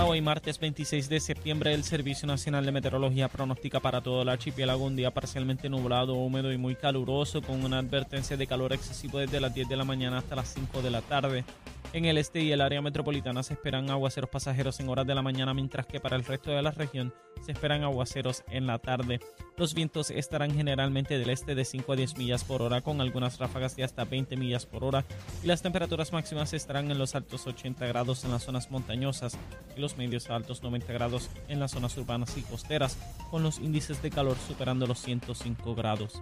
Hoy, 0.06 0.22
martes 0.22 0.60
26 0.60 1.10
de 1.10 1.20
septiembre, 1.20 1.74
el 1.74 1.84
Servicio 1.84 2.28
Nacional 2.28 2.66
de 2.66 2.72
Meteorología 2.72 3.28
pronostica 3.28 3.80
para 3.80 4.02
todo 4.02 4.22
el 4.22 4.30
archipiélago 4.30 4.86
un 4.86 4.96
día 4.96 5.12
parcialmente 5.12 5.70
nublado, 5.70 6.14
húmedo 6.14 6.54
y 6.54 6.58
muy 6.58 6.76
caluroso, 6.76 7.42
con 7.42 7.64
una 7.64 7.80
advertencia 7.80 8.38
de 8.38 8.48
calor 8.48 8.74
excesivo 8.74 9.18
desde 9.18 9.40
las 9.40 9.54
10 9.54 9.68
de 9.68 9.76
la 9.76 9.84
mañana 9.84 10.20
hasta 10.20 10.36
las 10.36 10.54
5 10.54 10.82
de 10.82 10.92
la 10.92 11.02
tarde. 11.02 11.44
En 11.94 12.06
el 12.06 12.18
este 12.18 12.42
y 12.42 12.52
el 12.52 12.62
área 12.62 12.82
metropolitana 12.82 13.44
se 13.44 13.54
esperan 13.54 13.90
aguaceros 13.90 14.30
pasajeros 14.30 14.80
en 14.80 14.90
horas 14.90 15.08
de 15.08 15.16
la 15.16 15.22
mañana, 15.22 15.54
mientras 15.54 15.86
que 15.86 16.00
para 16.00 16.18
el 16.18 16.26
resto 16.26 16.52
de 16.52 16.62
la 16.62 16.72
región 16.72 17.14
se 17.46 17.54
esperan 17.54 17.84
aguaceros 17.84 18.44
en 18.50 18.68
la 18.68 18.78
tarde. 18.78 19.20
Los 19.56 19.74
vientos 19.74 20.12
estarán 20.12 20.54
generalmente 20.54 21.18
del 21.18 21.30
este 21.30 21.56
de 21.56 21.64
5 21.64 21.94
a 21.94 21.96
10 21.96 22.18
millas 22.18 22.44
por 22.44 22.62
hora, 22.62 22.82
con 22.82 23.00
algunas 23.00 23.40
ráfagas 23.40 23.76
de 23.76 23.84
hasta 23.84 24.04
20 24.04 24.36
millas 24.36 24.66
por 24.66 24.84
hora, 24.84 25.06
y 25.44 25.48
las 25.48 25.62
temperaturas 25.62 26.12
máximas 26.12 26.54
estarán 26.54 26.92
en 26.92 26.98
los 26.98 27.16
altos 27.16 27.48
80 27.48 27.86
grados 27.88 28.26
en 28.26 28.32
las 28.32 28.44
zonas 28.44 28.70
montañosas 28.70 29.38
y 29.76 29.80
los 29.80 29.98
medios 29.98 30.30
a 30.30 30.36
altos 30.36 30.62
90 30.64 30.92
grados 30.92 31.30
en 31.48 31.60
las 31.60 31.72
zonas 31.72 31.98
urbanas 31.98 32.38
y 32.38 32.42
costeras, 32.42 32.98
con 33.32 33.44
los 33.44 33.60
índices 33.60 34.02
de 34.02 34.12
calor 34.12 34.36
superando 34.48 34.88
los 34.88 35.00
105 35.00 35.74
grados. 35.74 36.22